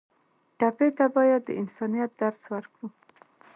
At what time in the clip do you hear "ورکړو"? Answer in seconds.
2.53-2.87